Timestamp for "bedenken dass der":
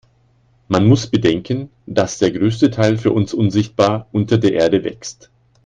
1.05-2.31